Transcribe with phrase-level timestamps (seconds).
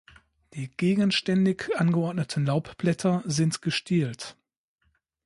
[0.55, 4.35] Die gegenständig angeordneten Laubblätter sind gestielt.